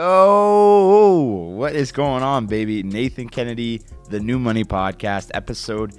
[0.00, 2.82] Yo, what is going on, baby?
[2.82, 5.92] Nathan Kennedy, the New Money Podcast, episode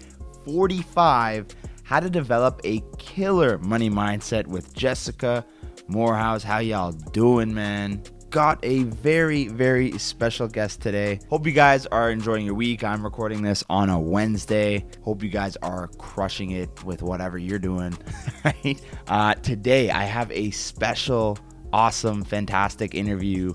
[0.44, 1.46] 45
[1.84, 5.46] How to Develop a Killer Money Mindset with Jessica
[5.88, 6.42] Moorhouse.
[6.42, 8.02] How y'all doing, man?
[8.32, 11.20] Got a very, very special guest today.
[11.30, 12.84] Hope you guys are enjoying your week.
[12.84, 14.84] I'm recording this on a Wednesday.
[15.04, 17.96] Hope you guys are crushing it with whatever you're doing?
[19.08, 21.38] Uh, today, I have a special,
[21.72, 23.54] awesome, fantastic interview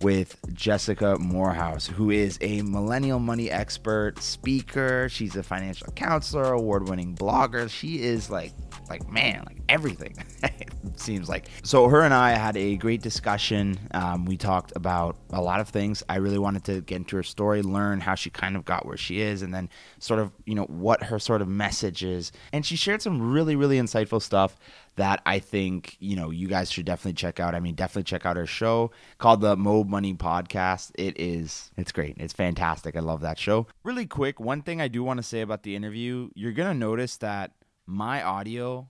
[0.00, 5.08] with Jessica Moorhouse, who is a millennial money expert, speaker.
[5.08, 7.68] She's a financial counselor, award-winning blogger.
[7.70, 8.52] She is like,
[8.88, 10.16] like man, like everything.
[10.96, 11.48] seems like.
[11.62, 13.78] So her and I had a great discussion.
[13.92, 16.02] Um, we talked about a lot of things.
[16.08, 18.96] I really wanted to get into her story, learn how she kind of got where
[18.96, 22.32] she is, and then sort of you know what her sort of message is.
[22.52, 24.56] And she shared some really really insightful stuff
[24.96, 27.54] that I think you know you guys should definitely check out.
[27.54, 30.90] I mean, definitely check out her show called the Mo Money Podcast.
[30.96, 32.16] It is it's great.
[32.18, 32.96] It's fantastic.
[32.96, 33.66] I love that show.
[33.84, 37.16] Really quick, one thing I do want to say about the interview, you're gonna notice
[37.18, 37.52] that
[37.86, 38.88] my audio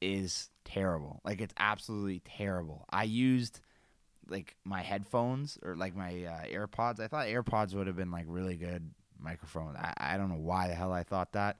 [0.00, 1.20] is terrible.
[1.24, 2.86] Like it's absolutely terrible.
[2.90, 3.60] I used
[4.28, 7.00] like my headphones or like my uh, AirPods.
[7.00, 9.76] I thought AirPods would have been like really good microphone.
[9.76, 11.58] I, I don't know why the hell I thought that.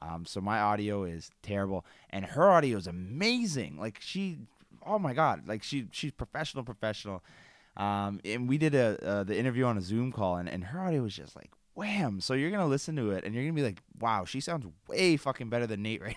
[0.00, 3.78] Um, so my audio is terrible, and her audio is amazing.
[3.78, 4.38] Like she,
[4.86, 7.22] oh my god, like she she's professional, professional.
[7.76, 10.80] Um, and we did a uh, the interview on a Zoom call, and, and her
[10.80, 12.20] audio was just like wham.
[12.20, 15.16] So you're gonna listen to it, and you're gonna be like, wow, she sounds way
[15.16, 16.16] fucking better than Nate right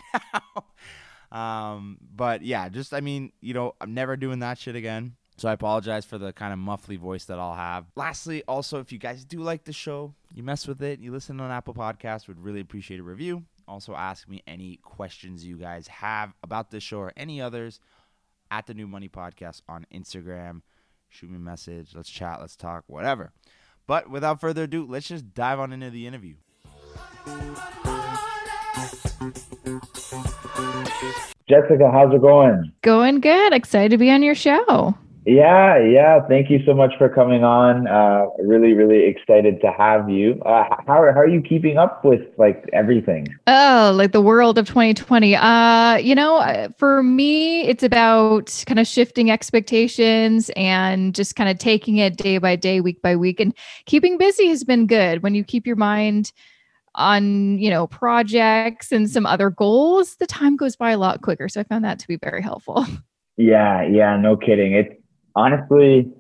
[1.32, 1.38] now.
[1.38, 5.16] um, but yeah, just I mean, you know, I'm never doing that shit again.
[5.38, 7.86] So I apologize for the kind of muffly voice that I'll have.
[7.96, 11.40] Lastly, also, if you guys do like the show, you mess with it, you listen
[11.40, 13.44] on Apple Podcast, would really appreciate a review.
[13.72, 17.80] Also, ask me any questions you guys have about this show or any others
[18.52, 20.62] at the New Money Podcast on Instagram.
[21.08, 21.96] Shoot me a message.
[21.96, 22.42] Let's chat.
[22.42, 22.84] Let's talk.
[22.88, 23.32] Whatever.
[23.88, 26.36] But without further ado, let's just dive on into the interview.
[31.48, 32.74] Jessica, how's it going?
[32.82, 33.54] Going good.
[33.54, 34.98] Excited to be on your show.
[35.26, 36.20] Yeah, yeah.
[36.28, 37.88] Thank you so much for coming on.
[37.88, 40.42] Uh, really, really excited to have you.
[40.44, 43.28] Uh, how, how are you keeping up with like everything?
[43.46, 45.36] Oh, like the world of 2020.
[45.36, 51.50] Uh, you know, uh, for me, it's about kind of shifting expectations and just kind
[51.50, 53.56] of taking it day by day, week by week, and
[53.86, 55.22] keeping busy has been good.
[55.22, 56.32] When you keep your mind
[56.96, 61.48] on you know projects and some other goals the time goes by a lot quicker
[61.48, 62.86] so i found that to be very helpful
[63.38, 65.01] yeah yeah no kidding it's
[65.36, 66.12] honestly,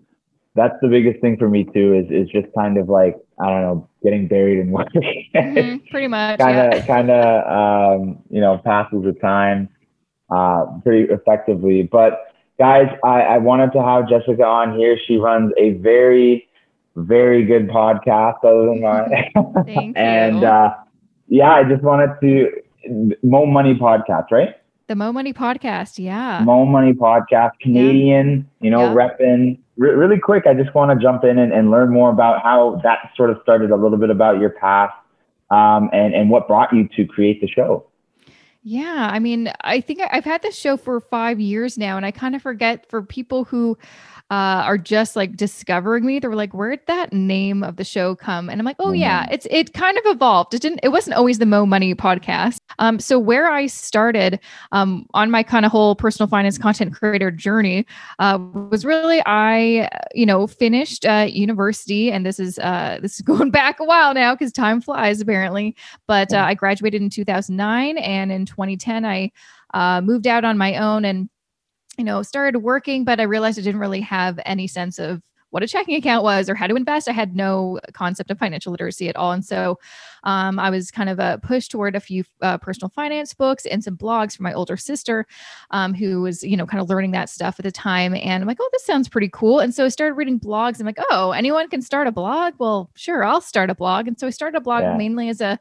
[0.55, 1.93] that's the biggest thing for me too.
[1.93, 4.87] Is is just kind of like I don't know, getting buried in work.
[4.93, 6.39] mm-hmm, pretty much.
[6.39, 9.69] Kind of, kind of, um, you know, passes the time
[10.29, 11.83] uh, pretty effectively.
[11.83, 14.97] But guys, I, I wanted to have Jessica on here.
[15.07, 16.47] She runs a very,
[16.95, 19.93] very good podcast, other than mine.
[19.97, 20.75] And uh,
[21.27, 24.55] yeah, I just wanted to Mo Money podcast, right?
[24.87, 26.43] The Mo Money podcast, yeah.
[26.43, 28.65] Mo Money podcast, Canadian, yeah.
[28.65, 28.93] you know, yeah.
[28.93, 29.59] repping.
[29.77, 32.81] Re- really quick, I just want to jump in and, and learn more about how
[32.83, 34.93] that sort of started, a little bit about your past,
[35.49, 37.85] um, and and what brought you to create the show.
[38.63, 42.11] Yeah, I mean, I think I've had this show for five years now, and I
[42.11, 43.77] kind of forget for people who
[44.31, 46.17] uh, are just like discovering me.
[46.17, 48.95] They were like, "Where'd that name of the show come?" And I'm like, "Oh mm-hmm.
[48.95, 50.53] yeah, it's it kind of evolved.
[50.53, 50.79] It didn't.
[50.83, 52.59] It wasn't always the Mo Money podcast.
[52.79, 54.39] Um, so where I started
[54.71, 57.85] um, on my kind of whole personal finance content creator journey
[58.19, 63.21] uh, was really I, you know, finished uh, university, and this is uh, this is
[63.21, 65.75] going back a while now because time flies apparently.
[66.07, 69.31] But uh, I graduated in 2009, and in 2010 I
[69.73, 71.29] uh, moved out on my own and
[71.97, 75.21] you know, started working, but I realized I didn't really have any sense of
[75.51, 77.09] what a checking account was or how to invest.
[77.09, 79.33] I had no concept of financial literacy at all.
[79.33, 79.77] And so
[80.23, 83.83] um, I was kind of a push toward a few uh, personal finance books and
[83.83, 85.27] some blogs from my older sister
[85.71, 88.15] um, who was, you know, kind of learning that stuff at the time.
[88.15, 89.59] And I'm like, oh, this sounds pretty cool.
[89.59, 90.79] And so I started reading blogs.
[90.79, 92.53] I'm like, oh, anyone can start a blog?
[92.57, 94.07] Well, sure, I'll start a blog.
[94.07, 94.95] And so I started a blog yeah.
[94.95, 95.59] mainly as a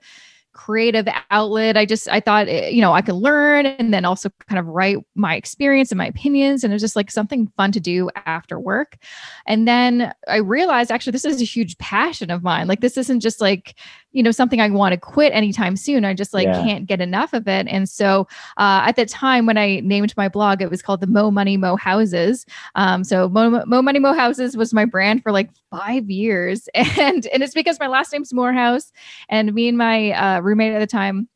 [0.53, 1.77] creative outlet.
[1.77, 4.67] I just I thought eh, you know I could learn and then also kind of
[4.67, 8.11] write my experience and my opinions and it was just like something fun to do
[8.27, 8.97] after work.
[9.47, 12.67] And then I realized actually this is a huge passion of mine.
[12.67, 13.77] Like this isn't just like
[14.13, 16.05] you know something I want to quit anytime soon.
[16.05, 16.63] I just like yeah.
[16.63, 17.67] can't get enough of it.
[17.69, 18.27] And so
[18.57, 21.57] uh, at the time when I named my blog, it was called the Mo Money
[21.57, 22.47] Mo Houses.
[22.75, 27.27] Um, so Mo, Mo Money Mo Houses was my brand for like five years, and
[27.27, 28.93] and it's because my last name's Moorhouse,
[29.29, 31.29] and me and my uh, roommate at the time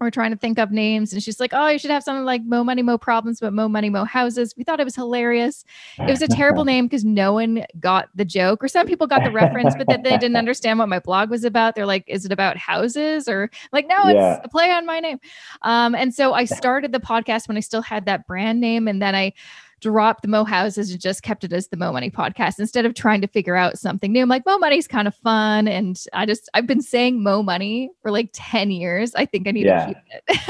[0.00, 2.42] we're trying to think of names and she's like oh you should have something like
[2.44, 4.54] mo money mo problems but mo money mo houses.
[4.56, 5.64] We thought it was hilarious.
[5.98, 9.24] It was a terrible name because no one got the joke or some people got
[9.24, 11.74] the reference but that they didn't understand what my blog was about.
[11.74, 13.28] They're like is it about houses?
[13.28, 14.36] or like no yeah.
[14.36, 15.18] it's a play on my name.
[15.62, 19.00] Um, and so i started the podcast when i still had that brand name and
[19.00, 19.32] then i
[19.80, 22.94] dropped the Mo Houses and just kept it as the Mo Money podcast instead of
[22.94, 24.22] trying to figure out something new.
[24.22, 25.68] I'm like, Mo Money's kind of fun.
[25.68, 29.14] And I just, I've been saying Mo Money for like 10 years.
[29.14, 29.86] I think I need yeah.
[29.86, 30.40] to keep it.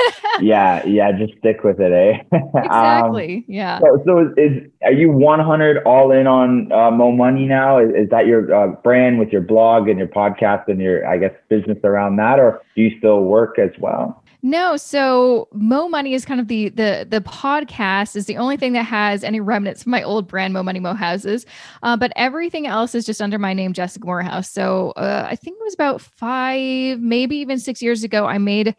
[0.43, 0.85] yeah.
[0.87, 1.13] Yeah.
[1.13, 2.23] Just stick with it, eh?
[2.55, 3.37] exactly.
[3.39, 3.79] Um, yeah.
[3.81, 7.79] So, so is, is, are you 100 all in on uh, Mo Money now?
[7.79, 11.19] Is, is that your uh, brand with your blog and your podcast and your, I
[11.19, 12.39] guess, business around that?
[12.39, 14.24] Or do you still work as well?
[14.47, 18.75] No, so Mo Money is kind of the the the podcast is the only thing
[18.75, 21.47] that has any remnants from my old brand Mo Money Mo Houses,
[21.83, 24.51] uh, but everything else is just under my name Jessica Moorhouse.
[24.51, 28.77] So uh, I think it was about five, maybe even six years ago, I made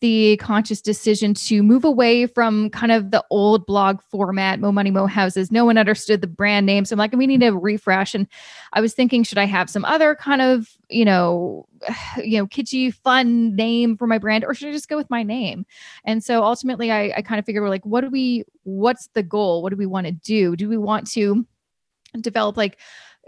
[0.00, 4.90] the conscious decision to move away from kind of the old blog format, Mo Money,
[4.90, 5.50] Mo Houses.
[5.50, 6.84] No one understood the brand name.
[6.84, 8.14] So I'm like, we need a refresh.
[8.14, 8.26] And
[8.72, 11.66] I was thinking, should I have some other kind of, you know,
[12.22, 15.22] you know, kitschy, fun name for my brand, or should I just go with my
[15.22, 15.66] name?
[16.04, 19.22] And so ultimately I, I kind of figured we're like, what do we, what's the
[19.22, 19.62] goal?
[19.62, 20.56] What do we want to do?
[20.56, 21.46] Do we want to
[22.20, 22.78] develop like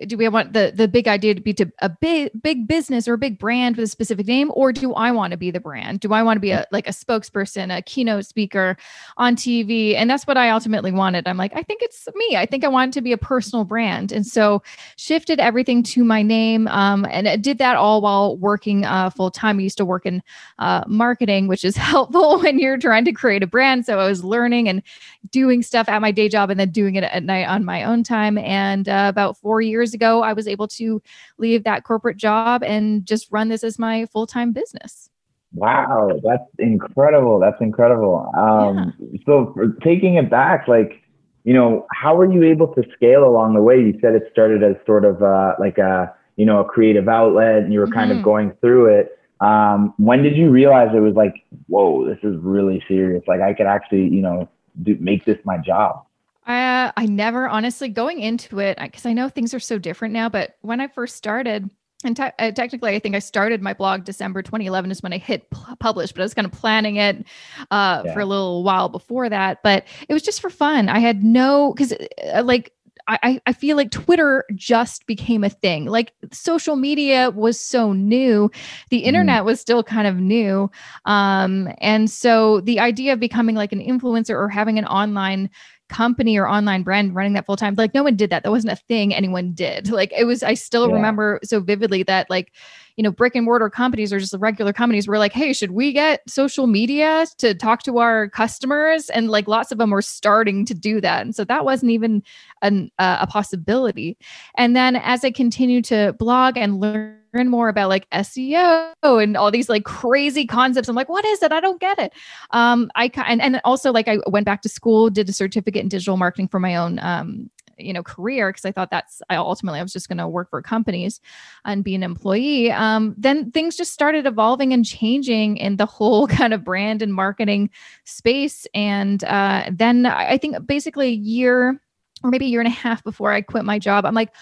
[0.05, 3.15] do we want the the big idea to be to a big big business or
[3.15, 6.01] a big brand with a specific name or do i want to be the brand?
[6.01, 8.77] Do i want to be a like a spokesperson a keynote speaker
[9.17, 11.27] on tv and that's what i ultimately wanted.
[11.27, 12.37] I'm like i think it's me.
[12.37, 14.13] I think i want to be a personal brand.
[14.13, 14.63] And so
[14.97, 19.31] shifted everything to my name um, and I did that all while working uh, full
[19.31, 20.23] time i used to work in
[20.59, 23.87] uh, marketing which is helpful when you're trying to create a brand.
[23.87, 24.83] So i was learning and
[25.31, 28.03] doing stuff at my day job and then doing it at night on my own
[28.03, 28.39] time.
[28.39, 31.01] And uh, about four years years ago, I was able to
[31.39, 35.11] leave that corporate job and just run this as my full time business.
[35.55, 37.39] Wow, that's incredible.
[37.39, 38.31] That's incredible.
[38.37, 39.19] Um, yeah.
[39.25, 41.03] So, taking it back, like,
[41.45, 43.79] you know, how were you able to scale along the way?
[43.79, 47.63] You said it started as sort of uh, like a, you know, a creative outlet
[47.63, 48.19] and you were kind mm-hmm.
[48.19, 49.19] of going through it.
[49.41, 51.35] Um, when did you realize it was like,
[51.69, 53.23] whoa, this is really serious?
[53.29, 54.49] Like, I could actually, you know,
[54.83, 56.06] do, make this my job?
[56.47, 60.29] Uh, I never honestly going into it because I know things are so different now.
[60.29, 61.69] But when I first started,
[62.05, 65.19] and te- uh, technically, I think I started my blog December 2011 is when I
[65.19, 67.25] hit p- publish, but I was kind of planning it
[67.71, 68.15] uh, yeah.
[68.15, 69.63] for a little while before that.
[69.65, 70.89] But it was just for fun.
[70.89, 71.93] I had no because
[72.33, 72.73] uh, like
[73.09, 75.87] I, I feel like Twitter just became a thing.
[75.87, 78.51] Like social media was so new,
[78.91, 79.07] the mm-hmm.
[79.07, 79.47] internet mm.
[79.47, 80.71] was still kind of new.
[81.05, 85.51] Um, and so the idea of becoming like an influencer or having an online
[85.89, 87.75] company or online brand running that full time.
[87.75, 88.43] Like no one did that.
[88.43, 89.91] That wasn't a thing anyone did.
[89.97, 90.95] Like it was, I still yeah.
[90.95, 92.53] remember so vividly that like,
[92.97, 95.71] you know, brick and mortar companies or just the regular companies were like, hey, should
[95.71, 99.09] we get social media to talk to our customers?
[99.09, 101.23] And like lots of them were starting to do that.
[101.23, 102.23] And so that wasn't even
[102.61, 104.19] an, uh, a possibility.
[104.59, 109.37] And then as I continued to blog and learn learn more about like SEO and
[109.37, 110.89] all these like crazy concepts.
[110.89, 111.53] I'm like, what is it?
[111.53, 112.13] I don't get it.
[112.51, 115.89] Um, I and, and also like I went back to school, did a certificate in
[115.89, 119.79] digital marketing for my own um, you know career because i thought that's i ultimately
[119.79, 121.21] i was just going to work for companies
[121.67, 126.27] and be an employee um, then things just started evolving and changing in the whole
[126.39, 127.69] kind of brand and marketing
[128.05, 131.81] space and uh, then i think basically a year
[132.23, 134.33] or maybe a year and a half before i quit my job i'm like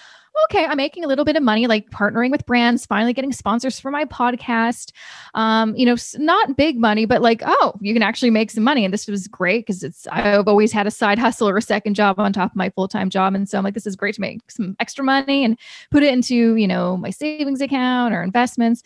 [0.45, 3.79] okay, I'm making a little bit of money, like partnering with brands, finally getting sponsors
[3.79, 4.93] for my podcast.
[5.35, 8.85] Um, you know, not big money, but like, oh, you can actually make some money.
[8.85, 11.95] And this was great because it's, I've always had a side hustle or a second
[11.95, 13.35] job on top of my full time job.
[13.35, 15.59] And so I'm like, this is great to make some extra money and
[15.91, 18.83] put it into, you know, my savings account or investments.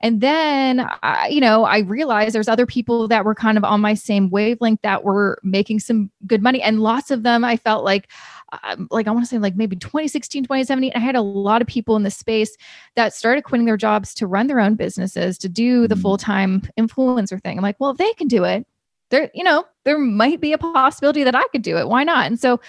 [0.00, 3.80] And then, I, you know, I realized there's other people that were kind of on
[3.80, 6.62] my same wavelength that were making some good money.
[6.62, 8.08] And lots of them, I felt like,
[8.90, 11.96] like I want to say like maybe 2016, 2017, I had a lot of people
[11.96, 12.56] in the space
[12.96, 16.02] that started quitting their jobs to run their own businesses, to do the mm-hmm.
[16.02, 17.58] full-time influencer thing.
[17.58, 18.66] I'm like, well, if they can do it,
[19.10, 21.88] there, you know, there might be a possibility that I could do it.
[21.88, 22.26] Why not?
[22.26, 22.60] And so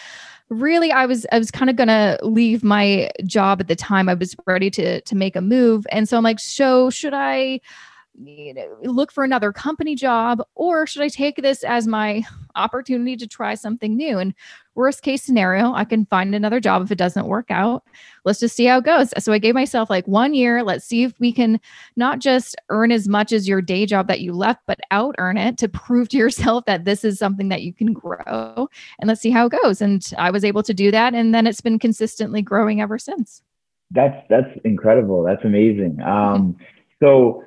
[0.50, 4.10] really I was I was kind of to leave my job at the time.
[4.10, 5.86] I was ready to to make a move.
[5.92, 7.62] And so I'm like, so should I
[8.16, 12.24] you know, look for another company job or should I take this as my
[12.56, 14.18] opportunity to try something new?
[14.18, 14.34] And
[14.76, 17.84] worst case scenario, I can find another job if it doesn't work out.
[18.26, 19.14] Let's just see how it goes.
[19.24, 20.64] So I gave myself like one year.
[20.64, 21.60] Let's see if we can
[21.96, 25.38] not just earn as much as your day job that you left, but out earn
[25.38, 28.68] it to prove to yourself that this is something that you can grow.
[29.00, 29.82] And let's see how it goes.
[29.82, 31.14] And I was able to do that.
[31.14, 33.42] And then it's been consistently growing ever since.
[33.92, 35.24] That's that's incredible.
[35.24, 36.00] That's amazing.
[36.02, 36.58] Um,
[37.02, 37.44] so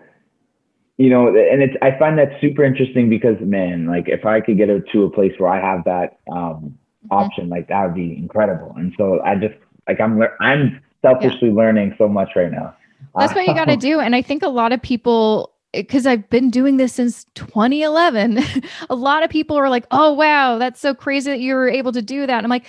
[1.02, 4.56] you know, and it's I find that super interesting because man, like if I could
[4.56, 7.08] get to a place where I have that um, mm-hmm.
[7.10, 8.72] option, like that would be incredible.
[8.76, 9.54] And so I just
[9.88, 11.54] like I'm I'm selfishly yeah.
[11.54, 12.76] learning so much right now.
[13.16, 13.98] That's what you got to do.
[13.98, 18.38] And I think a lot of people because I've been doing this since 2011.
[18.88, 21.90] a lot of people are like, "Oh wow, that's so crazy that you were able
[21.90, 22.66] to do that." And I'm like,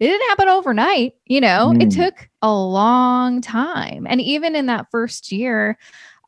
[0.00, 1.72] it didn't happen overnight, you know.
[1.72, 1.84] Mm.
[1.84, 4.08] It took a long time.
[4.10, 5.78] And even in that first year,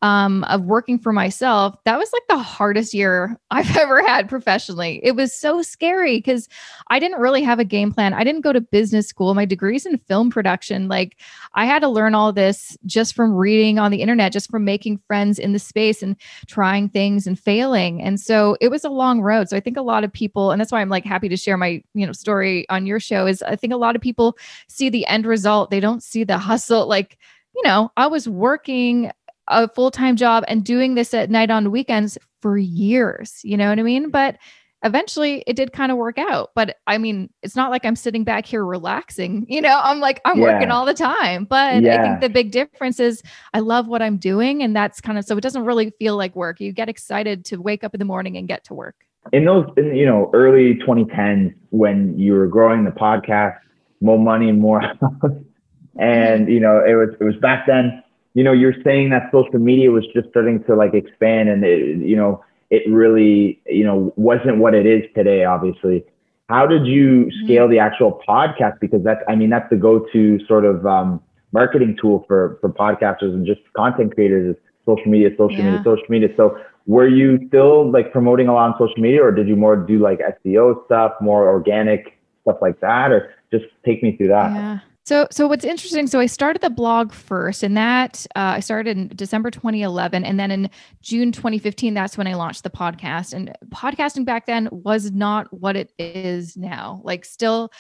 [0.02, 5.00] um, of working for myself, that was like the hardest year I've ever had professionally.
[5.02, 6.48] It was so scary because
[6.88, 8.14] I didn't really have a game plan.
[8.14, 9.34] I didn't go to business school.
[9.34, 10.88] My degree's in film production.
[10.88, 11.16] Like
[11.54, 14.98] I had to learn all this just from reading on the internet, just from making
[15.06, 18.00] friends in the space and trying things and failing.
[18.02, 19.48] And so it was a long road.
[19.48, 21.56] So I think a lot of people, and that's why I'm like happy to share
[21.56, 24.36] my, you know, story on your show is I think a lot of people
[24.68, 25.70] see the end result.
[25.70, 26.86] They don't see the hustle.
[26.86, 27.18] Like,
[27.54, 29.10] you know, I was working
[29.48, 33.40] a full time job and doing this at night on weekends for years.
[33.42, 34.04] You know what I mean?
[34.04, 34.10] Mm-hmm.
[34.12, 34.38] But
[34.84, 36.50] eventually it did kind of work out.
[36.54, 39.46] But I mean, it's not like I'm sitting back here relaxing.
[39.58, 40.44] You know, I'm like, I'm yeah.
[40.44, 41.44] working all the time.
[41.44, 42.00] But yeah.
[42.00, 43.22] I think the big difference is
[43.54, 44.62] I love what I'm doing.
[44.62, 46.60] And that's kind of so it doesn't really feel like work.
[46.60, 48.94] You get excited to wake up in the morning and get to work.
[49.32, 53.58] In those, in, you know, early 2010s when you were growing the podcast,
[54.00, 56.00] more money and more, mm-hmm.
[56.00, 58.02] and you know, it was it was back then
[58.38, 61.98] you know, you're saying that social media was just starting to like expand and it,
[61.98, 66.04] you know, it really, you know, wasn't what it is today, obviously.
[66.48, 67.44] How did you mm-hmm.
[67.44, 68.78] scale the actual podcast?
[68.78, 73.34] Because that's, I mean, that's the go-to sort of um, marketing tool for, for podcasters
[73.34, 75.64] and just content creators is social media, social yeah.
[75.64, 76.28] media, social media.
[76.36, 79.74] So were you still like promoting a lot on social media or did you more
[79.74, 83.10] do like SEO stuff, more organic stuff like that?
[83.10, 84.52] Or just take me through that.
[84.52, 84.78] Yeah.
[85.08, 86.06] So, so what's interesting?
[86.06, 90.38] So, I started the blog first, and that uh, I started in December 2011, and
[90.38, 90.68] then in
[91.00, 93.32] June 2015, that's when I launched the podcast.
[93.32, 97.00] And podcasting back then was not what it is now.
[97.04, 97.72] Like, still,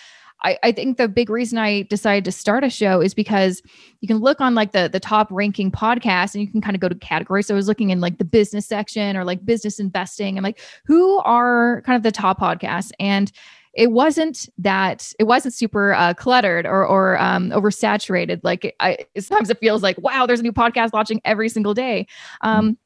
[0.42, 3.60] I, I think the big reason I decided to start a show is because
[4.00, 6.80] you can look on like the the top ranking podcast and you can kind of
[6.80, 7.48] go to categories.
[7.48, 10.38] So I was looking in like the business section or like business investing.
[10.38, 12.90] I'm like, who are kind of the top podcasts?
[12.98, 13.30] And
[13.78, 18.40] it wasn't that it wasn't super uh, cluttered or or um, oversaturated.
[18.42, 22.08] Like I sometimes it feels like wow, there's a new podcast launching every single day.
[22.40, 22.76] Um,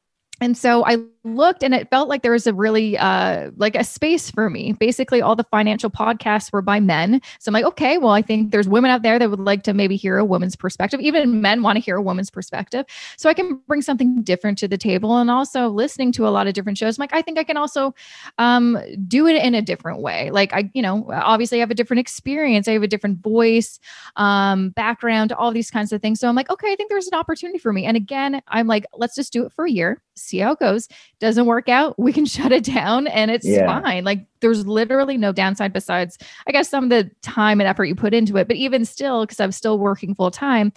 [0.43, 3.83] and so I looked and it felt like there was a really uh like a
[3.85, 4.73] space for me.
[4.73, 7.21] Basically all the financial podcasts were by men.
[7.39, 9.73] So I'm like, okay, well I think there's women out there that would like to
[9.73, 10.99] maybe hear a woman's perspective.
[10.99, 12.85] Even men want to hear a woman's perspective.
[13.15, 16.47] So I can bring something different to the table and also listening to a lot
[16.47, 16.97] of different shows.
[16.97, 17.95] I'm like I think I can also
[18.37, 20.29] um do it in a different way.
[20.29, 22.67] Like I, you know, obviously I have a different experience.
[22.67, 23.79] I have a different voice,
[24.17, 26.19] um background, all these kinds of things.
[26.19, 27.85] So I'm like, okay, I think there's an opportunity for me.
[27.85, 30.01] And again, I'm like, let's just do it for a year,
[30.33, 30.87] see how it goes
[31.19, 33.81] doesn't work out, we can shut it down and it's yeah.
[33.81, 34.03] fine.
[34.03, 37.95] Like there's literally no downside besides, I guess, some of the time and effort you
[37.95, 38.47] put into it.
[38.47, 40.71] But even still, because I'm still working full time,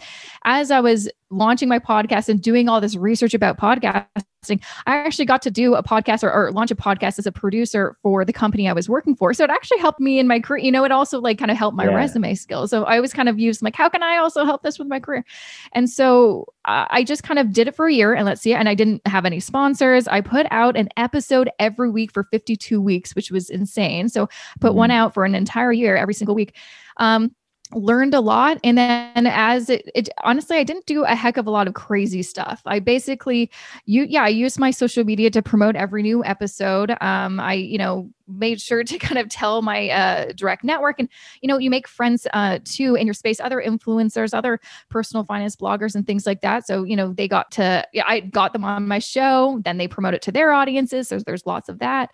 [0.44, 5.24] as I was launching my podcast and doing all this research about podcasting, I actually
[5.24, 8.32] got to do a podcast or, or, launch a podcast as a producer for the
[8.32, 9.34] company I was working for.
[9.34, 10.64] So it actually helped me in my career.
[10.64, 11.94] You know, it also like kind of helped my yeah.
[11.94, 12.70] resume skills.
[12.70, 15.00] So I always kind of used like, how can I also help this with my
[15.00, 15.24] career?
[15.72, 18.54] And so uh, I just kind of did it for a year and let's see.
[18.54, 20.06] And I didn't have any sponsors.
[20.06, 24.08] I put out an episode every week for 52 weeks, which was insane.
[24.08, 24.28] So
[24.60, 24.78] put mm-hmm.
[24.78, 26.54] one out for an entire year every single week.
[26.98, 27.34] Um,
[27.72, 31.48] learned a lot and then as it, it, honestly i didn't do a heck of
[31.48, 33.50] a lot of crazy stuff i basically
[33.86, 37.76] you yeah i used my social media to promote every new episode um i you
[37.76, 40.98] know made sure to kind of tell my uh, direct network.
[40.98, 41.08] And
[41.40, 45.56] you know you make friends uh, too in your space other influencers other personal finance
[45.56, 46.66] bloggers and things like that.
[46.66, 49.88] So you know they got to yeah, i got them on my show then they
[49.88, 51.08] promote it to their audiences.
[51.08, 52.10] So there's lots of that.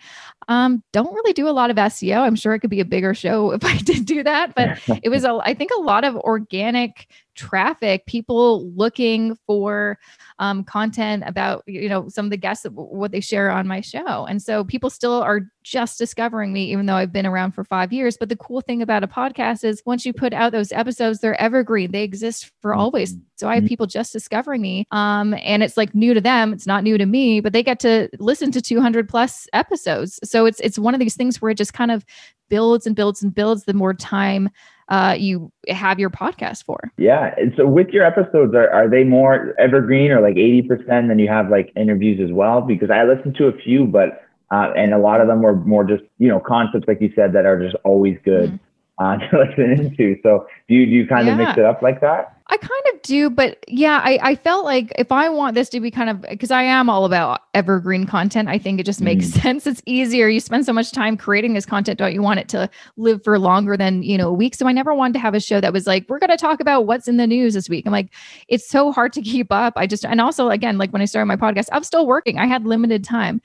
[0.49, 3.15] Um, don't really do a lot of seo i'm sure it could be a bigger
[3.15, 6.17] show if i did do that but it was a i think a lot of
[6.17, 9.99] organic traffic people looking for
[10.39, 13.81] um, content about you know some of the guests that, what they share on my
[13.81, 14.27] show.
[14.27, 17.93] And so people still are just discovering me even though i've been around for five
[17.93, 18.17] years.
[18.17, 21.41] But the cool thing about a podcast is once you put out those episodes they're
[21.41, 21.93] evergreen.
[21.93, 23.15] They exist for always.
[23.15, 23.23] Mm-hmm.
[23.37, 23.69] so i have mm-hmm.
[23.69, 26.53] people just discovering me um, and it's like new to them.
[26.53, 30.19] It's not new to me but they get to listen to 200 plus episodes.
[30.25, 32.05] So it's it's one of these things where it just kind of
[32.49, 34.51] builds and builds and builds the more time
[34.93, 36.93] uh, you have your podcast for.
[36.99, 37.35] Yeah.
[37.39, 41.29] And so with your episodes, are, are they more evergreen or like 80% then you
[41.29, 42.61] have like interviews as well?
[42.61, 45.83] Because I listened to a few, but, uh, and a lot of them were more
[45.83, 48.51] just, you know, concepts, like you said, that are just always good.
[48.51, 48.57] Mm-hmm.
[48.99, 50.21] Uh, to listen into.
[50.23, 51.33] So do you do you kind yeah.
[51.33, 52.37] of mix it up like that?
[52.53, 55.81] I kind of do, but yeah, I, I felt like if I want this to
[55.81, 59.29] be kind of because I am all about evergreen content, I think it just makes
[59.29, 59.41] mm.
[59.43, 59.67] sense.
[59.67, 60.29] It's easier.
[60.29, 62.69] You spend so much time creating this content, don't you want it to
[62.99, 64.55] live for longer than you know a week?
[64.55, 66.83] So I never wanted to have a show that was like, we're gonna talk about
[66.85, 67.87] what's in the news this week.
[67.87, 68.11] I'm like,
[68.49, 69.73] it's so hard to keep up.
[69.77, 72.39] I just and also again, like when I started my podcast, I'm still working.
[72.39, 73.41] I had limited time.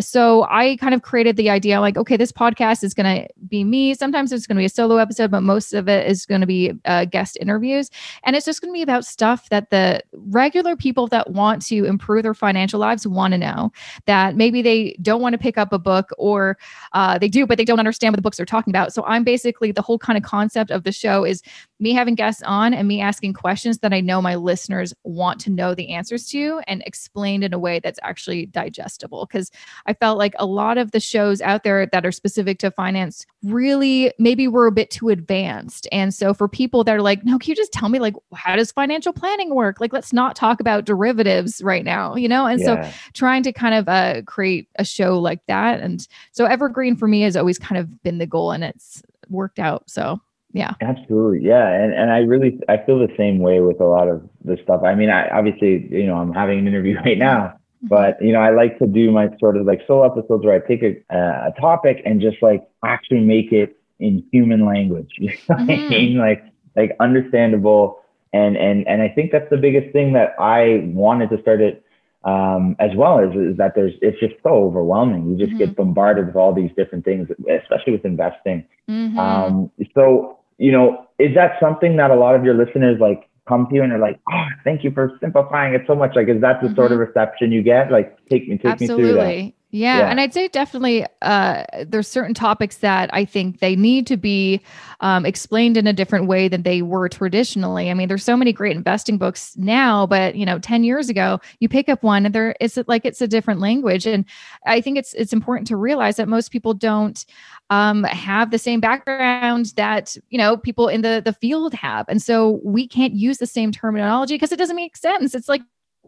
[0.00, 3.94] So I kind of created the idea like, okay, this podcast is gonna be me.
[3.94, 7.06] Sometimes it's gonna be a solo episode, but most of it is gonna be uh,
[7.06, 7.90] guest interviews.
[8.24, 11.84] And it's just going to be about stuff that the regular people that want to
[11.84, 13.70] improve their financial lives want to know.
[14.06, 16.58] That maybe they don't want to pick up a book or
[16.92, 18.92] uh, they do, but they don't understand what the books are talking about.
[18.92, 21.42] So I'm basically the whole kind of concept of the show is
[21.80, 25.50] me having guests on and me asking questions that I know my listeners want to
[25.50, 29.26] know the answers to and explained in a way that's actually digestible.
[29.26, 29.50] Because
[29.86, 33.26] I felt like a lot of the shows out there that are specific to finance
[33.42, 35.88] really maybe were a bit too advanced.
[35.90, 38.56] And so for people that are like, no, can you just tell me, like, how
[38.56, 39.80] does financial planning work?
[39.80, 42.46] Like, let's not talk about derivatives right now, you know?
[42.46, 42.90] And yeah.
[42.90, 45.80] so trying to kind of uh, create a show like that.
[45.80, 49.58] And so Evergreen for me has always kind of been the goal and it's worked
[49.58, 49.88] out.
[49.88, 50.20] So
[50.52, 54.08] yeah absolutely yeah and and i really i feel the same way with a lot
[54.08, 57.40] of the stuff i mean i obviously you know i'm having an interview right now
[57.40, 57.86] mm-hmm.
[57.88, 60.66] but you know i like to do my sort of like solo episodes where i
[60.66, 65.56] take a, a topic and just like actually make it in human language you know
[65.56, 65.70] mm-hmm.
[65.70, 66.44] i mean like
[66.76, 68.00] like understandable
[68.32, 71.84] and and and i think that's the biggest thing that i wanted to start it
[72.24, 75.30] um, as well as is that there's it's just so overwhelming.
[75.30, 75.58] You just mm-hmm.
[75.58, 78.66] get bombarded with all these different things, especially with investing.
[78.88, 79.18] Mm-hmm.
[79.18, 83.66] Um, so you know, is that something that a lot of your listeners like come
[83.68, 86.40] to you and they're like, "Oh, thank you for simplifying it so much." Like, is
[86.42, 86.76] that the mm-hmm.
[86.76, 87.08] sort of mm-hmm.
[87.08, 87.90] reception you get?
[87.90, 89.04] Like, take me, take Absolutely.
[89.04, 89.52] me through that.
[89.72, 94.04] Yeah, yeah, and I'd say definitely uh, there's certain topics that I think they need
[94.08, 94.60] to be
[95.00, 97.88] um, explained in a different way than they were traditionally.
[97.88, 101.40] I mean, there's so many great investing books now, but you know, 10 years ago,
[101.60, 104.24] you pick up one and there it's like it's a different language, and
[104.66, 107.24] I think it's it's important to realize that most people don't
[107.70, 112.20] um, have the same background that you know people in the the field have, and
[112.20, 115.32] so we can't use the same terminology because it doesn't make sense.
[115.32, 115.62] It's like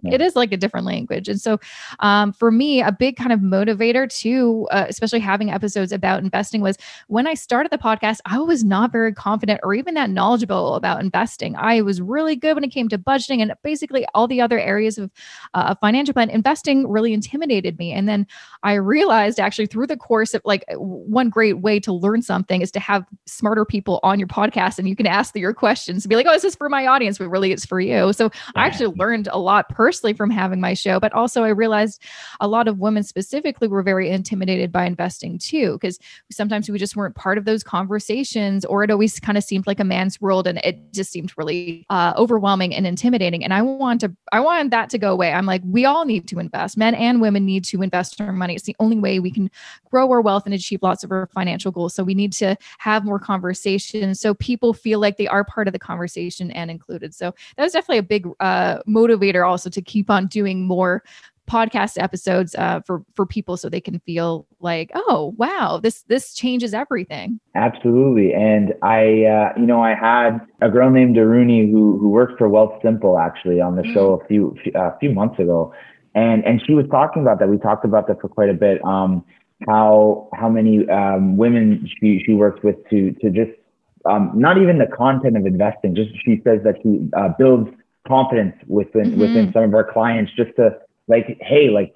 [0.04, 1.28] it is like a different language.
[1.28, 1.58] And so,
[2.00, 6.60] um, for me, a big kind of motivator to, uh, especially having episodes about investing,
[6.60, 6.76] was
[7.08, 11.00] when I started the podcast, I was not very confident or even that knowledgeable about
[11.00, 11.54] investing.
[11.56, 14.98] I was really good when it came to budgeting and basically all the other areas
[14.98, 15.10] of
[15.54, 16.30] uh, a financial plan.
[16.30, 17.92] Investing really intimidated me.
[17.92, 18.26] And then
[18.62, 22.70] I realized actually through the course of like one great way to learn something is
[22.72, 26.16] to have smarter people on your podcast and you can ask your questions and be
[26.16, 28.12] like, oh, this is for my audience, but really it's for you.
[28.12, 31.50] So I actually learned a lot personally personally from having my show, but also I
[31.50, 32.02] realized
[32.40, 35.98] a lot of women specifically were very intimidated by investing too, because
[36.30, 39.80] sometimes we just weren't part of those conversations, or it always kind of seemed like
[39.80, 43.44] a man's world, and it just seemed really uh, overwhelming and intimidating.
[43.44, 45.30] And I want to, I wanted that to go away.
[45.30, 46.78] I'm like, we all need to invest.
[46.78, 48.54] Men and women need to invest our money.
[48.54, 49.50] It's the only way we can
[49.90, 51.94] grow our wealth and achieve lots of our financial goals.
[51.94, 55.72] So we need to have more conversations so people feel like they are part of
[55.74, 57.14] the conversation and included.
[57.14, 61.02] So that was definitely a big uh, motivator also to keep on doing more
[61.50, 66.34] podcast episodes uh, for for people so they can feel like oh wow this this
[66.34, 67.40] changes everything.
[67.54, 68.32] Absolutely.
[68.32, 72.48] And i uh, you know i had a girl named daruni who who worked for
[72.48, 73.92] Wealthsimple actually on the mm.
[73.92, 75.74] show a few a uh, few months ago.
[76.14, 77.48] And and she was talking about that.
[77.48, 79.24] We talked about that for quite a bit um
[79.68, 83.50] how how many um, women she she works with to to just
[84.04, 87.70] um, not even the content of investing just she says that she uh, builds
[88.06, 89.20] confidence within mm-hmm.
[89.20, 90.76] within some of our clients just to
[91.08, 91.94] like hey like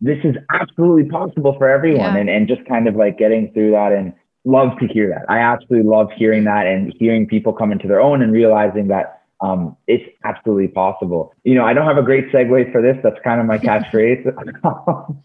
[0.00, 2.14] this is absolutely possible for everyone.
[2.14, 2.20] Yeah.
[2.20, 4.12] and and just kind of like getting through that and
[4.44, 5.26] love to hear that.
[5.28, 9.22] I absolutely love hearing that and hearing people come into their own and realizing that
[9.42, 11.34] um, it's absolutely possible.
[11.44, 12.96] You know i don't have a great segue for this.
[13.02, 14.24] That's kind of my catchphrase.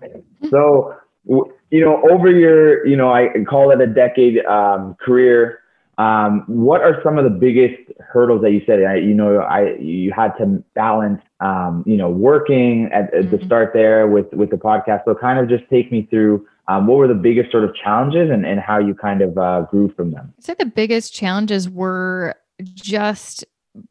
[0.52, 0.94] So
[1.28, 5.60] you know over your you know i call it a decade um, career
[5.98, 8.84] um, what are some of the biggest hurdles that you said?
[8.84, 13.38] I, you know, I you had to balance, um, you know, working at, at mm-hmm.
[13.38, 15.06] the start there with with the podcast.
[15.06, 18.30] So, kind of just take me through um, what were the biggest sort of challenges
[18.30, 20.34] and, and how you kind of uh, grew from them.
[20.38, 22.36] I'd say the biggest challenges were
[22.74, 23.46] just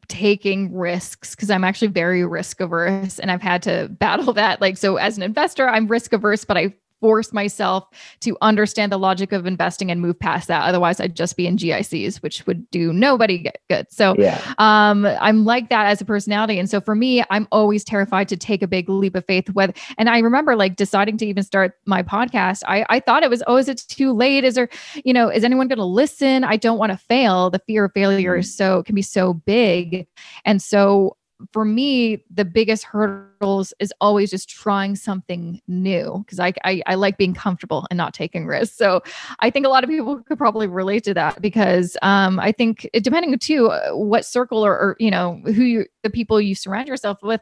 [0.07, 4.61] taking risks because I'm actually very risk averse and I've had to battle that.
[4.61, 7.87] Like, so as an investor, I'm risk averse, but I force myself
[8.21, 10.67] to understand the logic of investing and move past that.
[10.67, 13.87] Otherwise, I'd just be in GICs, which would do nobody good.
[13.89, 14.41] So yeah.
[14.57, 16.57] um, I'm like that as a personality.
[16.57, 19.75] And so for me, I'm always terrified to take a big leap of faith with,
[19.97, 22.63] and I remember like deciding to even start my podcast.
[22.67, 24.43] I, I thought it was, oh, is it too late?
[24.43, 24.69] Is there,
[25.03, 26.43] you know, is anyone going to listen?
[26.43, 27.49] I don't want to fail.
[27.49, 28.39] The fear of failure mm-hmm.
[28.39, 30.07] is so, can be so big.
[30.45, 31.17] And so
[31.51, 36.95] for me, the biggest hurdles is always just trying something new because I, I, I
[36.95, 38.77] like being comfortable and not taking risks.
[38.77, 39.01] So
[39.39, 42.89] I think a lot of people could probably relate to that because um, I think
[43.01, 46.87] depending too uh, what circle or, or you know who you the people you surround
[46.87, 47.41] yourself with,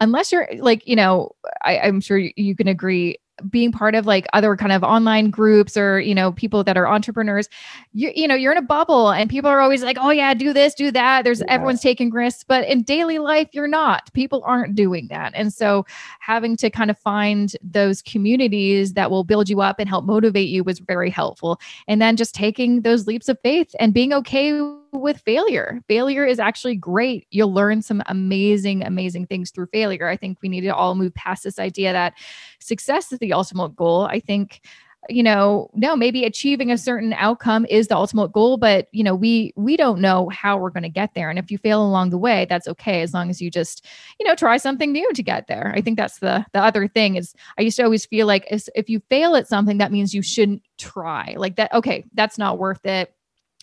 [0.00, 3.16] unless you're like you know I, I'm sure you can agree
[3.50, 6.86] being part of like other kind of online groups or you know people that are
[6.86, 7.48] entrepreneurs
[7.92, 10.52] you you know you're in a bubble and people are always like oh yeah do
[10.52, 11.24] this do that.
[11.24, 11.46] There's yeah.
[11.48, 14.12] everyone's taking risks but in daily life you're not.
[14.12, 15.32] People aren't doing that.
[15.34, 15.84] And so
[16.20, 20.48] having to kind of find those communities that will build you up and help motivate
[20.48, 21.60] you was very helpful.
[21.88, 24.52] And then just taking those leaps of faith and being okay
[24.94, 25.80] with failure.
[25.88, 27.26] Failure is actually great.
[27.30, 30.08] You'll learn some amazing, amazing things through failure.
[30.08, 32.14] I think we need to all move past this idea that
[32.60, 34.04] success is the ultimate goal.
[34.04, 34.60] I think
[35.08, 39.14] you know no maybe achieving a certain outcome is the ultimate goal but you know
[39.14, 42.10] we we don't know how we're going to get there and if you fail along
[42.10, 43.84] the way that's okay as long as you just
[44.18, 47.16] you know try something new to get there i think that's the the other thing
[47.16, 50.22] is i used to always feel like if you fail at something that means you
[50.22, 53.13] shouldn't try like that okay that's not worth it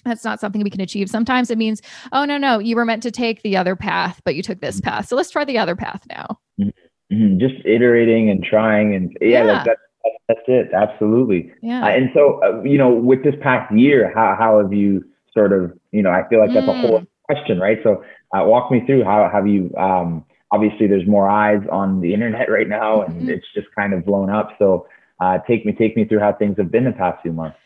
[0.04, 1.10] that's not something we can achieve.
[1.10, 4.36] Sometimes it means, oh, no, no, you were meant to take the other path, but
[4.36, 5.08] you took this path.
[5.08, 6.40] So let's try the other path now.
[6.60, 7.40] Mm-hmm.
[7.40, 8.96] Just iterating and trying.
[8.96, 9.52] And yeah, yeah.
[9.54, 10.74] Like that, that, that's it.
[10.74, 11.52] Absolutely.
[11.62, 11.86] Yeah.
[11.86, 15.54] Uh, and so, uh, you know, with this past year, how, how have you sort
[15.54, 16.78] of, you know, I feel like that's mm.
[16.78, 17.08] a whole mm.
[17.24, 17.80] question, right?
[17.84, 22.14] So uh, walk me through how have you, um, obviously there's more eyes on the
[22.14, 23.30] internet right now and mm-hmm.
[23.30, 24.56] it's just kind of blown up.
[24.58, 24.88] So
[25.20, 27.58] uh, take me, take me through how things have been the past few months.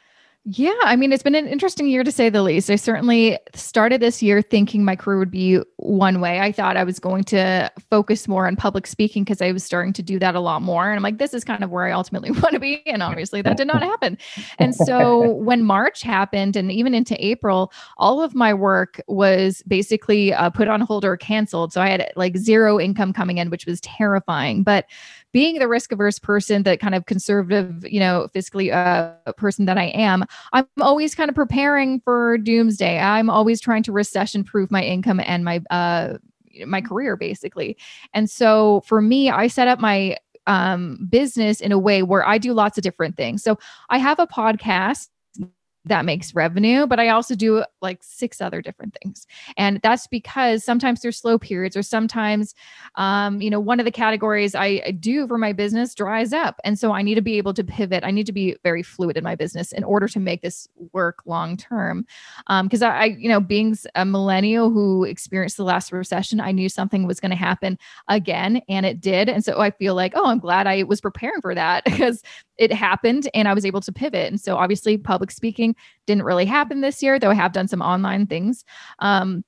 [0.48, 2.70] Yeah, I mean, it's been an interesting year to say the least.
[2.70, 6.40] I certainly started this year thinking my career would be one way.
[6.40, 9.92] I thought I was going to focus more on public speaking because I was starting
[9.94, 10.88] to do that a lot more.
[10.88, 12.84] And I'm like, this is kind of where I ultimately want to be.
[12.86, 14.20] And obviously, that did not happen.
[14.60, 20.32] And so when March happened and even into April, all of my work was basically
[20.32, 21.74] uh, put on hold or canceled.
[21.74, 24.62] So I had like zero income coming in, which was terrifying.
[24.62, 24.86] But
[25.36, 29.78] being the risk averse person, that kind of conservative, you know, fiscally uh, person that
[29.78, 32.98] I am, I'm always kind of preparing for doomsday.
[32.98, 36.20] I'm always trying to recession proof my income and my uh,
[36.66, 37.76] my career basically.
[38.14, 40.16] And so for me, I set up my
[40.48, 43.44] um, business in a way where I do lots of different things.
[43.44, 45.10] So I have a podcast
[45.86, 49.28] that makes revenue, but I also do like six other different things.
[49.58, 52.56] And that's because sometimes there's slow periods or sometimes,
[52.96, 56.60] um, you know, one of the categories I, I do for my business dries up.
[56.64, 58.04] And so I need to be able to pivot.
[58.04, 61.20] I need to be very fluid in my business in order to make this work
[61.26, 62.06] long term.
[62.48, 66.52] Because um, I, I, you know, being a millennial who experienced the last recession, I
[66.52, 69.30] knew something was going to happen again and it did.
[69.30, 72.24] And so I feel like, oh, I'm glad I was preparing for that because
[72.58, 74.28] it happened and I was able to pivot.
[74.28, 77.82] And so obviously public speaking didn't really happen this year, though I have done some
[77.82, 78.64] online things.
[79.00, 79.44] Um,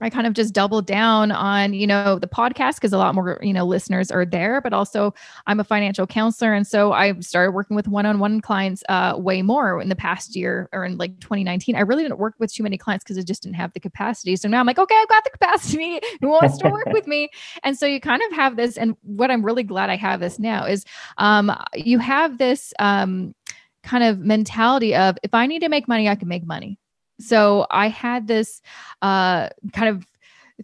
[0.00, 3.38] I kind of just doubled down on, you know, the podcast because a lot more,
[3.42, 5.14] you know, listeners are there, but also
[5.46, 6.54] I'm a financial counselor.
[6.54, 10.68] And so I started working with one-on-one clients uh, way more in the past year
[10.72, 11.76] or in like 2019.
[11.76, 14.36] I really didn't work with too many clients because I just didn't have the capacity.
[14.36, 16.00] So now I'm like, okay, I've got the capacity.
[16.20, 17.28] Who wants to work with me?
[17.62, 20.38] And so you kind of have this, and what I'm really glad I have this
[20.38, 20.84] now is
[21.18, 23.34] um, you have this um,
[23.82, 26.78] kind of mentality of if I need to make money, I can make money.
[27.20, 28.62] So I had this
[29.02, 30.06] uh, kind of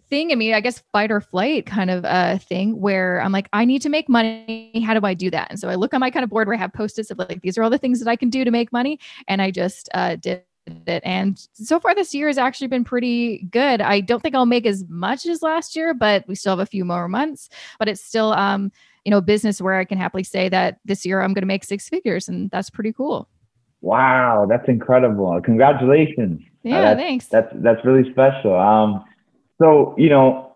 [0.09, 3.49] thing in me, I guess fight or flight kind of uh thing where I'm like,
[3.53, 4.83] I need to make money.
[4.85, 5.49] How do I do that?
[5.49, 7.41] And so I look on my kind of board where I have post-its of like,
[7.41, 8.99] these are all the things that I can do to make money.
[9.27, 10.43] And I just uh did
[10.85, 11.01] it.
[11.05, 13.81] And so far this year has actually been pretty good.
[13.81, 16.65] I don't think I'll make as much as last year, but we still have a
[16.65, 17.49] few more months.
[17.79, 18.71] But it's still um,
[19.05, 21.87] you know, business where I can happily say that this year I'm gonna make six
[21.87, 23.29] figures and that's pretty cool.
[23.81, 25.39] Wow, that's incredible!
[25.41, 26.41] Congratulations.
[26.63, 27.27] Yeah, uh, that's, thanks.
[27.27, 28.57] That's that's really special.
[28.57, 29.05] Um,
[29.61, 30.55] so you know,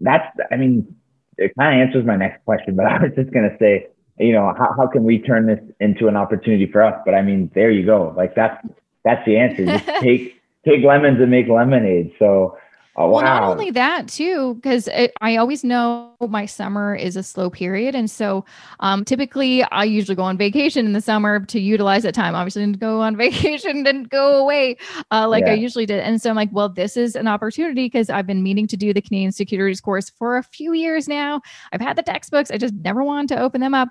[0.00, 0.94] that's I mean,
[1.36, 3.88] it kind of answers my next question, but I was just gonna say,
[4.18, 7.00] you know, how how can we turn this into an opportunity for us?
[7.04, 8.14] But I mean, there you go.
[8.16, 8.64] Like that's
[9.04, 9.66] that's the answer.
[9.66, 12.12] Just take take lemons and make lemonade.
[12.18, 12.56] So
[12.98, 14.88] Oh, well, not only that too, because
[15.20, 18.46] I always know my summer is a slow period, and so
[18.80, 22.34] um, typically I usually go on vacation in the summer to utilize that time.
[22.34, 24.78] Obviously, didn't go on vacation, didn't go away
[25.10, 25.52] uh, like yeah.
[25.52, 28.42] I usually did, and so I'm like, well, this is an opportunity because I've been
[28.42, 31.42] meaning to do the Canadian Securities course for a few years now.
[31.72, 33.90] I've had the textbooks, I just never wanted to open them up,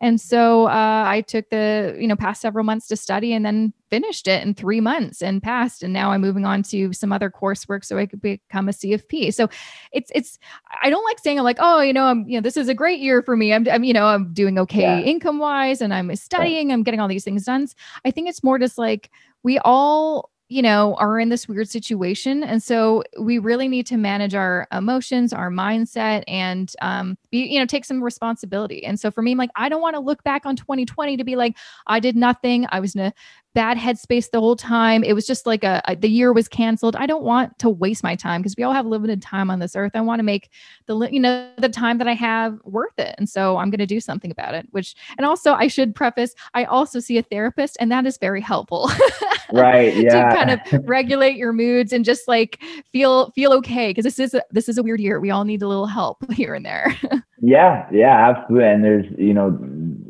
[0.00, 3.72] and so uh, I took the, you know, past several months to study and then
[3.88, 5.82] finished it in three months and passed.
[5.82, 9.32] And now I'm moving on to some other coursework so I could become a CFP.
[9.32, 9.48] So
[9.92, 10.38] it's, it's,
[10.82, 12.74] I don't like saying I'm like, oh, you know, I'm, you know, this is a
[12.74, 13.54] great year for me.
[13.54, 15.00] I'm, I'm you know, I'm doing okay yeah.
[15.00, 17.66] income wise and I'm studying, I'm getting all these things done.
[18.04, 19.10] I think it's more just like
[19.42, 22.44] we all you know, are in this weird situation.
[22.44, 27.58] And so we really need to manage our emotions, our mindset, and um, be, you
[27.58, 28.84] know, take some responsibility.
[28.84, 31.24] And so for me, I'm like, I don't want to look back on 2020 to
[31.24, 31.56] be like,
[31.88, 32.66] I did nothing.
[32.70, 33.12] I was in a
[33.56, 35.02] bad headspace the whole time.
[35.02, 36.94] It was just like a, a the year was canceled.
[36.94, 39.74] I don't want to waste my time because we all have limited time on this
[39.74, 39.92] earth.
[39.94, 40.50] I want to make
[40.84, 43.14] the you know the time that I have worth it.
[43.16, 46.34] And so I'm going to do something about it, which and also I should preface
[46.52, 48.90] I also see a therapist and that is very helpful.
[49.52, 50.28] right, yeah.
[50.28, 54.34] to kind of regulate your moods and just like feel feel okay because this is
[54.34, 55.18] a, this is a weird year.
[55.18, 56.94] We all need a little help here and there.
[57.40, 58.68] yeah, yeah, absolutely.
[58.68, 59.58] And there's, you know,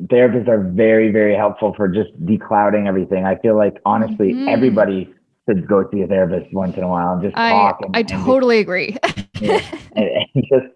[0.07, 3.25] therapists are very, very helpful for just declouding everything.
[3.25, 4.49] I feel like honestly, mm-hmm.
[4.49, 5.12] everybody
[5.49, 7.81] should go see a therapist once in a while and just I, talk.
[7.83, 8.97] And, I and totally just, agree.
[9.40, 9.61] yeah,
[9.97, 10.66] and, and, just,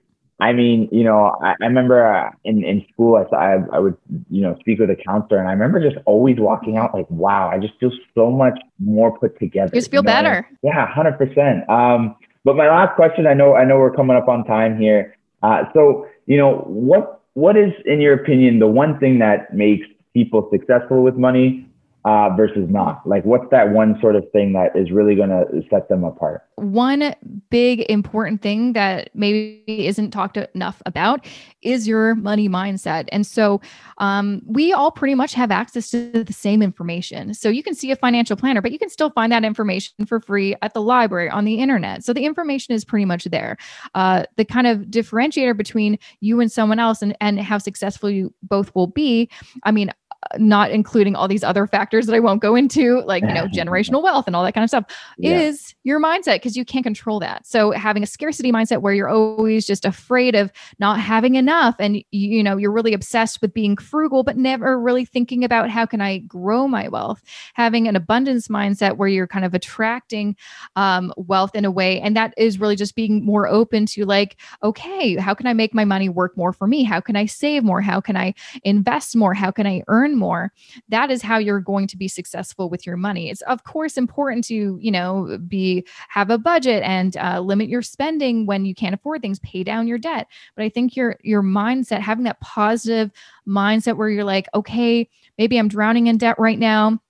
[0.41, 3.97] I mean, you know, I, I remember uh, in, in school, I, I, I would,
[4.31, 7.51] you know, speak with a counselor and I remember just always walking out like, wow,
[7.51, 9.71] I just feel so much more put together.
[9.75, 10.13] You just feel you know?
[10.13, 10.49] better.
[10.63, 11.69] Yeah, hundred percent.
[11.69, 15.17] Um, but my last question, I know, I know we're coming up on time here.
[15.43, 19.87] Uh, so, you know, what what is, in your opinion, the one thing that makes
[20.15, 21.67] people successful with money
[22.05, 23.07] uh, versus not?
[23.07, 26.43] Like, what's that one sort of thing that is really going to set them apart?
[26.57, 27.15] One
[27.51, 31.27] big important thing that maybe isn't talked enough about
[31.63, 33.09] is your money mindset.
[33.13, 33.61] And so,
[33.99, 37.35] um, we all pretty much have access to the same information.
[37.35, 40.21] So, you can see a financial planner, but you can still find that information for
[40.21, 42.05] free at the library on the internet.
[42.05, 43.57] So, the information is pretty much there.
[43.95, 48.35] Uh, the kind of differentiator between you and someone else and, and how successful you
[48.43, 49.29] both will be.
[49.65, 49.91] I mean,
[50.39, 54.03] not including all these other factors that I won't go into, like, you know, generational
[54.03, 54.85] wealth and all that kind of stuff,
[55.19, 55.39] yeah.
[55.39, 57.47] is your mindset because you can't control that.
[57.47, 62.05] So having a scarcity mindset where you're always just afraid of not having enough and,
[62.11, 66.01] you know, you're really obsessed with being frugal, but never really thinking about how can
[66.01, 67.23] I grow my wealth.
[67.55, 70.37] Having an abundance mindset where you're kind of attracting
[70.77, 72.01] um, wealth in a way.
[72.01, 75.75] And that is really just being more open to like, okay, how can I make
[75.75, 76.85] my money work more for me?
[76.85, 77.81] How can I save more?
[77.81, 79.35] How can I invest more?
[79.35, 80.53] How can I earn more
[80.89, 83.31] that is how you're going to be successful with your money.
[83.31, 87.83] It's of course important to you know be have a budget and uh, limit your
[87.83, 90.27] spending when you can't afford things pay down your debt.
[90.57, 93.11] But i think your your mindset having that positive
[93.47, 97.01] mindset where you're like okay maybe i'm drowning in debt right now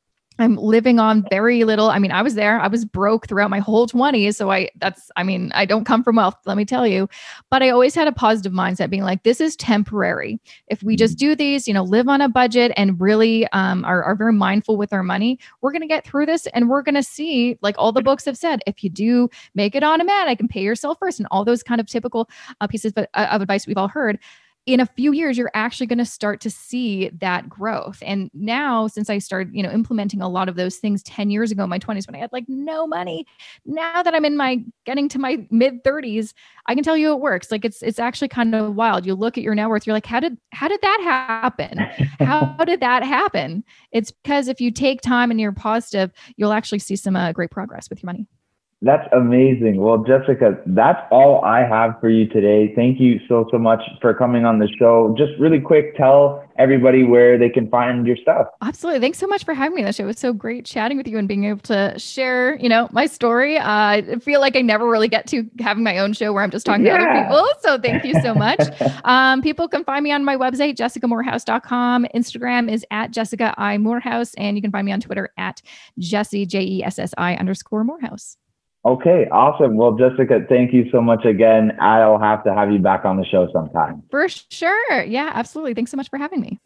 [0.41, 1.91] I'm living on very little.
[1.91, 2.61] I mean, I was there.
[2.61, 4.37] I was broke throughout my whole 20s.
[4.37, 7.09] So I that's I mean, I don't come from wealth, let me tell you.
[7.51, 10.41] But I always had a positive mindset being like, this is temporary.
[10.69, 11.31] If we just mm-hmm.
[11.31, 14.77] do these, you know, live on a budget and really um, are, are very mindful
[14.77, 18.03] with our money, we're gonna get through this and we're gonna see, like all the
[18.03, 21.45] books have said, if you do make it automatic and pay yourself first and all
[21.45, 22.29] those kind of typical
[22.61, 24.19] uh, pieces of, uh, of advice we've all heard
[24.73, 28.03] in a few years you're actually going to start to see that growth.
[28.05, 31.51] And now since i started you know implementing a lot of those things 10 years
[31.51, 33.27] ago in my 20s when i had like no money
[33.65, 36.33] now that i'm in my getting to my mid 30s
[36.67, 37.51] i can tell you it works.
[37.51, 39.07] Like it's it's actually kind of wild.
[39.07, 41.79] You look at your net worth you're like how did how did that happen?
[42.21, 43.65] How did that happen?
[43.93, 47.51] It's because if you take time and you're positive you'll actually see some uh, great
[47.51, 48.27] progress with your money
[48.83, 49.79] that's amazing.
[49.79, 52.73] Well, Jessica, that's all I have for you today.
[52.75, 55.15] Thank you so, so much for coming on the show.
[55.19, 58.47] Just really quick, tell everybody where they can find your stuff.
[58.63, 59.01] Absolutely.
[59.01, 60.05] Thanks so much for having me on the show.
[60.05, 63.05] It was so great chatting with you and being able to share, you know, my
[63.05, 63.59] story.
[63.59, 66.51] Uh, I feel like I never really get to having my own show where I'm
[66.51, 66.97] just talking yeah.
[66.97, 67.49] to other people.
[67.61, 68.61] So thank you so much.
[69.05, 72.07] um, people can find me on my website, jessicamoorhouse.com.
[72.15, 74.33] Instagram is at Jessica I Moorhouse.
[74.35, 75.61] And you can find me on Twitter at
[75.99, 78.39] Jessie, J E S S I underscore Moorhouse.
[78.83, 79.77] Okay, awesome.
[79.77, 81.77] Well, Jessica, thank you so much again.
[81.81, 84.03] I'll have to have you back on the show sometime.
[84.11, 85.03] For sure.
[85.03, 85.75] Yeah, absolutely.
[85.75, 86.59] Thanks so much for having me.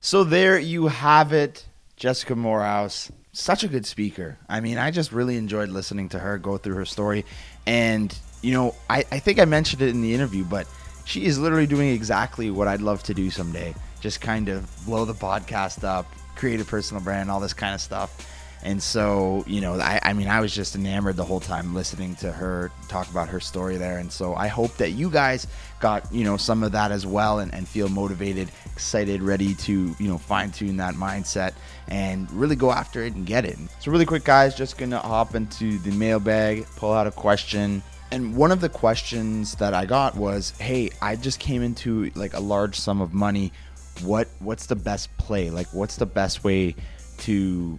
[0.00, 3.10] So there you have it, Jessica Moorhouse.
[3.32, 4.38] Such a good speaker.
[4.48, 7.24] I mean, I just really enjoyed listening to her go through her story.
[7.66, 10.68] And, you know, I, I think I mentioned it in the interview, but
[11.04, 13.74] she is literally doing exactly what I'd love to do someday.
[14.00, 16.06] Just kind of blow the podcast up,
[16.36, 18.32] create a personal brand, all this kind of stuff.
[18.62, 22.16] And so, you know, I, I mean, I was just enamored the whole time listening
[22.16, 23.98] to her talk about her story there.
[23.98, 25.46] And so I hope that you guys
[25.78, 29.94] got, you know, some of that as well and, and feel motivated, excited, ready to,
[29.98, 31.52] you know, fine tune that mindset
[31.88, 33.56] and really go after it and get it.
[33.78, 37.82] So, really quick, guys, just gonna hop into the mailbag, pull out a question.
[38.10, 42.34] And one of the questions that I got was, hey, I just came into like
[42.34, 43.52] a large sum of money
[44.02, 45.50] what what's the best play?
[45.50, 46.74] Like what's the best way
[47.18, 47.78] to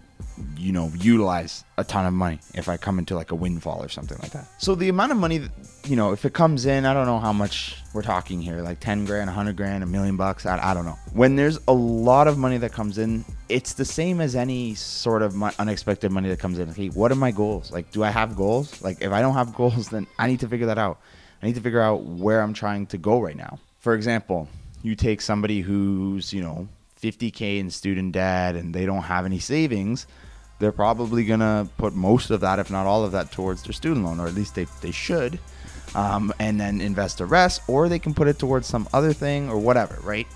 [0.57, 3.89] you know, utilize a ton of money if I come into like a windfall or
[3.89, 4.47] something like that.
[4.59, 5.51] So the amount of money, that,
[5.85, 8.79] you know, if it comes in, I don't know how much we're talking here, like
[8.79, 10.97] 10 grand, 100 grand, a million bucks, I, I don't know.
[11.13, 15.21] When there's a lot of money that comes in, it's the same as any sort
[15.21, 16.71] of unexpected money that comes in.
[16.73, 17.71] Hey, what are my goals?
[17.71, 18.81] Like, do I have goals?
[18.81, 20.99] Like, if I don't have goals, then I need to figure that out.
[21.41, 23.59] I need to figure out where I'm trying to go right now.
[23.79, 24.47] For example,
[24.83, 26.67] you take somebody who's, you know,
[27.01, 30.07] 50K in student debt and they don't have any savings,
[30.59, 33.73] they're probably going to put most of that, if not all of that, towards their
[33.73, 35.39] student loan, or at least they, they should,
[35.93, 39.49] um, and then invest the rest, or they can put it towards some other thing
[39.49, 40.27] or whatever, right?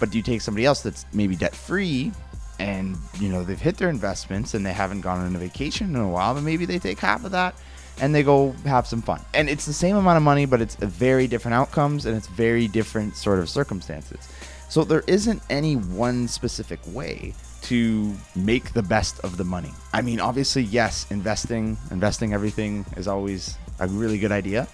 [0.00, 2.12] But you take somebody else that's maybe debt free
[2.58, 6.00] and you know they've hit their investments and they haven't gone on a vacation in
[6.00, 7.54] a while, but maybe they take half of that
[8.00, 9.20] and they go have some fun.
[9.34, 12.68] And it's the same amount of money, but it's very different outcomes and it's very
[12.68, 14.28] different sort of circumstances.
[14.68, 19.72] So there isn't any one specific way to make the best of the money.
[19.92, 24.68] I mean, obviously, yes, investing, investing everything is always a really good idea,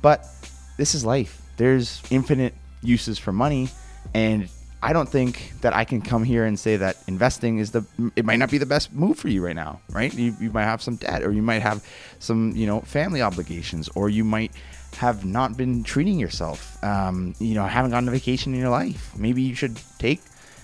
[0.00, 0.24] but
[0.76, 1.42] this is life.
[1.56, 3.68] There's infinite uses for money
[4.14, 4.48] and
[4.84, 7.84] I don't think that I can come here and say that investing is the
[8.16, 10.12] it might not be the best move for you right now, right?
[10.12, 11.86] You, you might have some debt or you might have
[12.18, 14.50] some, you know, family obligations or you might
[14.96, 16.82] have not been treating yourself.
[16.82, 19.16] Um, you know, haven't gone on a vacation in your life.
[19.16, 20.20] Maybe you should take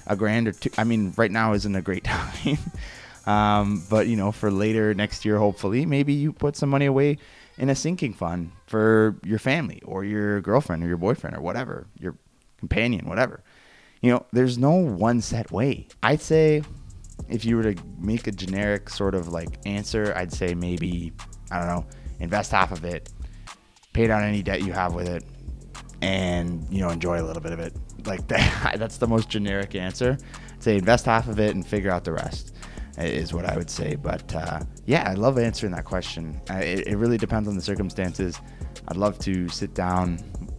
[0.09, 0.71] a grand or two.
[0.77, 2.59] I mean, right now isn't a great time.
[3.25, 7.19] um, but you know, for later next year, hopefully, maybe you put some money away
[7.57, 11.87] in a sinking fund for your family or your girlfriend or your boyfriend or whatever,
[12.01, 12.17] your
[12.59, 13.45] companion, whatever
[14.01, 15.89] you know, there's no one set way.
[16.03, 16.63] I'd say
[17.29, 21.13] if you were to make a generic sort of like answer, I'd say maybe,
[21.51, 21.87] I don't know,
[22.21, 23.11] invest half of it,
[23.93, 25.25] pay down any debt you have with it,
[26.01, 27.75] and, you know, enjoy a little bit of it.
[28.07, 30.17] Like that, that's the most generic answer.
[30.53, 32.55] I'd say invest half of it and figure out the rest
[32.97, 33.97] is what I would say.
[33.97, 36.41] But uh, yeah, I love answering that question.
[36.51, 38.41] Uh, it, it really depends on the circumstances.
[38.89, 40.19] I'd love to sit down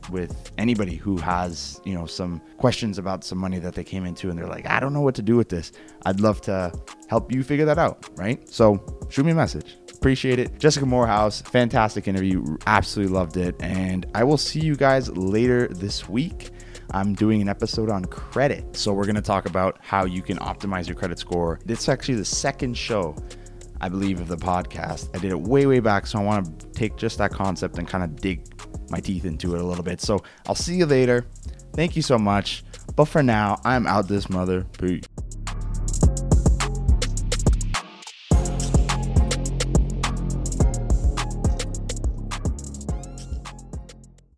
[0.09, 4.29] with anybody who has, you know, some questions about some money that they came into
[4.29, 5.71] and they're like, I don't know what to do with this.
[6.05, 6.71] I'd love to
[7.07, 8.47] help you figure that out, right?
[8.49, 9.77] So shoot me a message.
[9.93, 10.57] Appreciate it.
[10.59, 12.57] Jessica Moorhouse, fantastic interview.
[12.65, 13.55] Absolutely loved it.
[13.59, 16.51] And I will see you guys later this week.
[16.91, 18.75] I'm doing an episode on credit.
[18.75, 21.59] So we're going to talk about how you can optimize your credit score.
[21.65, 23.15] This is actually the second show
[23.81, 25.15] I believe, of the podcast.
[25.15, 26.07] I did it way, way back.
[26.07, 28.45] So I want to take just that concept and kind of dig
[28.89, 30.01] my teeth into it a little bit.
[30.01, 31.25] So I'll see you later.
[31.73, 32.63] Thank you so much.
[32.95, 34.65] But for now, I'm out this mother.
[34.79, 35.05] Peace.